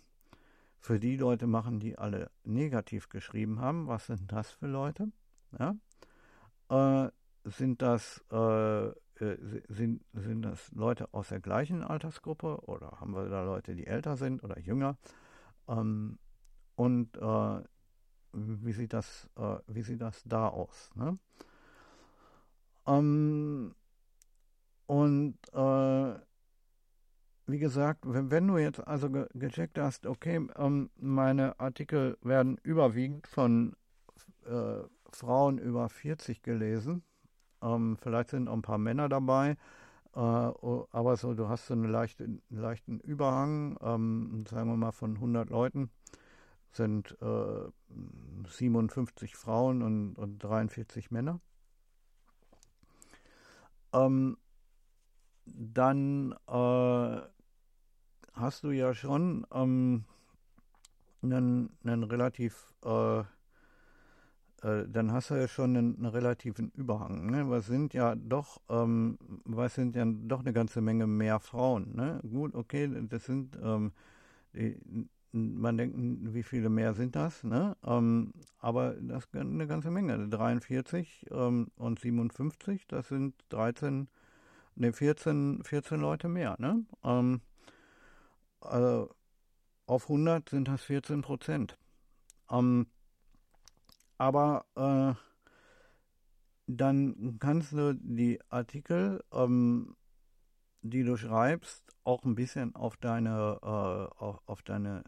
[0.82, 3.86] für die Leute machen, die alle negativ geschrieben haben.
[3.86, 5.12] Was sind das für Leute?
[5.58, 5.76] Ja?
[6.68, 7.10] Äh,
[7.44, 8.94] sind das äh, äh
[9.68, 14.16] sind, sind das Leute aus der gleichen Altersgruppe oder haben wir da Leute, die älter
[14.16, 14.98] sind oder jünger?
[15.68, 16.18] Ähm,
[16.74, 17.62] und äh,
[18.32, 20.90] wie sieht das, äh, wie sieht das da aus?
[20.96, 21.16] Ne?
[22.86, 23.74] Ähm,
[24.86, 26.31] und äh,
[27.46, 32.58] wie gesagt, wenn, wenn, du jetzt also ge gecheckt hast, okay, ähm, meine Artikel werden
[32.62, 33.74] überwiegend von
[34.46, 34.80] äh,
[35.10, 37.02] Frauen über 40 gelesen,
[37.62, 39.56] ähm, vielleicht sind auch ein paar Männer dabei,
[40.14, 45.16] äh, aber so, du hast so einen leichten, leichten Überhang, ähm, sagen wir mal von
[45.16, 45.90] 100 Leuten
[46.72, 47.68] sind äh,
[48.48, 51.40] 57 Frauen und, und 43 Männer.
[53.92, 54.38] Ähm,
[55.46, 57.20] dann äh,
[58.32, 60.04] hast du ja schon ähm,
[61.22, 63.24] einen, einen relativ, äh, äh,
[64.88, 67.30] dann hast du ja schon einen, einen relativen Überhang.
[67.30, 67.48] Ne?
[67.48, 71.94] Was sind ja doch, ähm, was sind ja doch eine ganze Menge mehr Frauen.
[71.94, 72.20] Ne?
[72.22, 73.92] Gut, okay, das sind ähm,
[74.54, 74.78] die,
[75.32, 75.96] man denkt,
[76.34, 77.76] wie viele mehr sind das, ne?
[77.84, 80.28] Ähm, aber das ist eine ganze Menge.
[80.28, 84.08] 43 ähm, und 57, das sind 13,
[84.74, 86.84] ne, 14, 14 Leute mehr, ne?
[87.04, 87.40] Ähm,
[88.60, 89.14] also
[89.86, 91.78] auf 100 sind das 14 Prozent.
[92.50, 92.86] Ähm,
[94.18, 95.14] aber äh,
[96.66, 99.96] dann kannst du die Artikel, ähm,
[100.82, 105.04] die du schreibst, auch ein bisschen auf deine, äh, auf, auf deine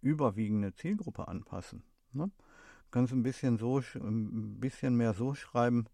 [0.00, 1.82] überwiegende Zielgruppe anpassen.
[2.12, 2.30] Ne?
[2.36, 5.86] Du kannst ein bisschen so, ein bisschen mehr so schreiben,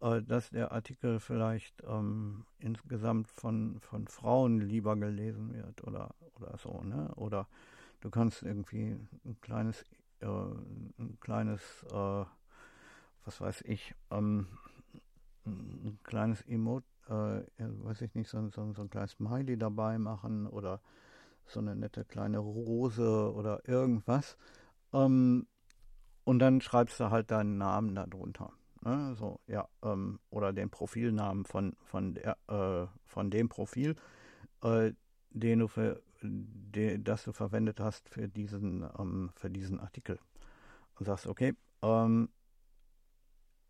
[0.00, 6.82] dass der Artikel vielleicht ähm, insgesamt von, von Frauen lieber gelesen wird oder, oder so,
[6.82, 7.10] ne?
[7.16, 7.48] Oder
[8.00, 9.84] du kannst irgendwie ein kleines,
[10.20, 12.24] äh, ein kleines, äh,
[13.24, 14.46] was weiß ich, ähm,
[15.46, 20.46] ein kleines Emote, äh, weiß ich nicht, so, so, so ein kleines Smiley dabei machen
[20.46, 20.80] oder
[21.46, 24.36] so eine nette kleine Rose oder irgendwas.
[24.92, 25.46] Ähm,
[26.24, 28.52] und dann schreibst du halt deinen Namen darunter.
[28.86, 29.16] Ne?
[29.48, 33.96] Ja, ähm, oder den Profilnamen von, von, der, äh, von dem Profil,
[34.62, 34.92] äh,
[35.30, 40.20] den du für, de, das du verwendet hast für diesen, ähm, für diesen Artikel.
[40.98, 42.28] Und sagst, okay, ähm,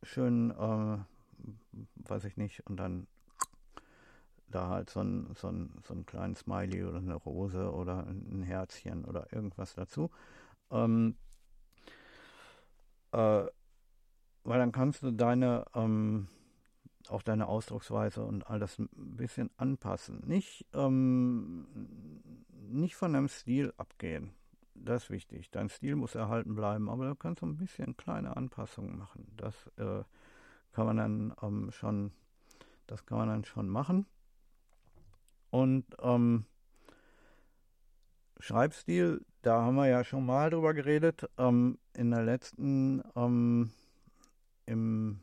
[0.02, 0.98] schön, äh,
[2.08, 3.06] weiß ich nicht, und dann
[4.48, 8.42] da halt so ein, so, ein, so ein kleines Smiley oder eine Rose oder ein
[8.42, 10.10] Herzchen oder irgendwas dazu.
[10.70, 11.16] Ähm,
[13.12, 13.46] äh,
[14.46, 16.28] weil dann kannst du deine, ähm,
[17.08, 20.22] auch deine Ausdrucksweise und all das ein bisschen anpassen.
[20.26, 21.66] Nicht, ähm,
[22.68, 24.30] nicht von deinem Stil abgehen.
[24.74, 25.50] Das ist wichtig.
[25.50, 29.26] Dein Stil muss erhalten bleiben, aber du kannst so ein bisschen kleine Anpassungen machen.
[29.36, 30.04] Das äh,
[30.72, 32.12] kann man dann ähm, schon,
[32.86, 34.06] das kann man dann schon machen.
[35.50, 36.44] Und ähm,
[38.38, 43.70] Schreibstil, da haben wir ja schon mal drüber geredet, ähm, in der letzten, ähm,
[44.66, 45.20] im,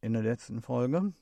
[0.00, 1.12] in der letzten Folge.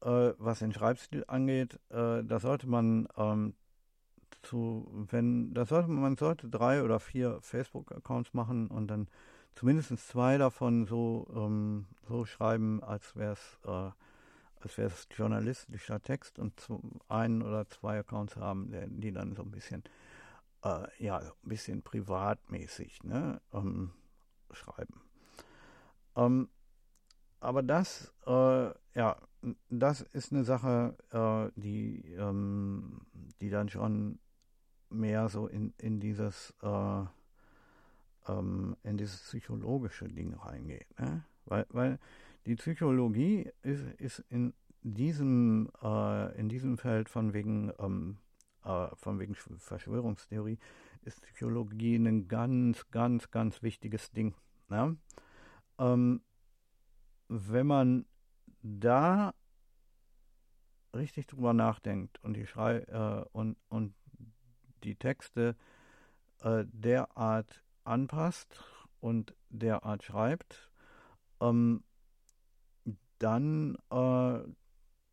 [0.00, 3.54] Äh, was den Schreibstil angeht, äh, da sollte man ähm,
[4.42, 9.08] zu, wenn, da sollte man, sollte drei oder vier Facebook-Accounts machen und dann
[9.54, 13.90] zumindest zwei davon so, ähm, so schreiben, als wäre es äh,
[14.60, 19.42] als wäre es journalistischer Text und zu ein oder zwei Accounts haben, die dann so
[19.42, 19.84] ein bisschen,
[20.64, 23.92] äh, ja, ein bisschen privatmäßig ne, ähm,
[24.50, 25.00] schreiben.
[26.18, 26.48] Ähm,
[27.40, 29.16] aber das, äh, ja,
[29.70, 33.00] das ist eine Sache, äh, die, ähm,
[33.40, 34.18] die dann schon
[34.90, 37.04] mehr so in, in dieses äh,
[38.28, 40.86] ähm, in dieses psychologische Ding reingeht.
[40.98, 41.24] Ne?
[41.46, 41.98] Weil, weil
[42.46, 48.18] die Psychologie ist, ist in diesem, äh, in diesem Feld von wegen, ähm,
[48.64, 50.58] äh, von wegen Verschwörungstheorie
[51.02, 54.34] ist Psychologie ein ganz, ganz, ganz wichtiges Ding.
[54.68, 54.96] Ne?
[55.78, 56.22] Ähm,
[57.28, 58.06] wenn man
[58.62, 59.34] da
[60.94, 63.94] richtig drüber nachdenkt und die Schrei äh, und, und
[64.84, 65.56] die Texte
[66.42, 68.64] äh, derart anpasst
[69.00, 70.70] und derart schreibt,
[71.40, 71.84] ähm,
[73.18, 74.40] dann äh,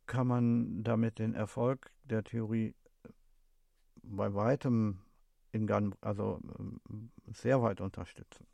[0.06, 2.74] kann man damit den Erfolg der Theorie
[4.02, 5.00] bei weitem
[5.52, 6.40] in also
[7.32, 8.46] sehr weit unterstützen.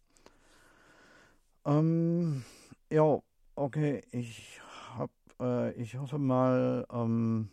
[1.64, 2.44] Ähm,
[2.90, 3.20] ja,
[3.54, 4.60] okay, ich
[4.96, 5.10] hab,
[5.40, 7.50] äh, ich hoffe mal, ähm,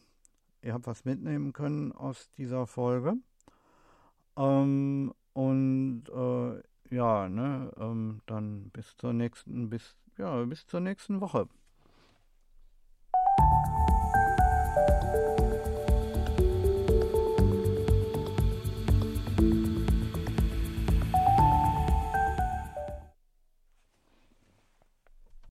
[0.64, 3.14] ihr habt was mitnehmen können aus dieser Folge.
[4.36, 11.22] Ähm, und äh, ja, ne, ähm, dann bis zur nächsten, bis, ja, bis zur nächsten
[11.22, 11.48] Woche.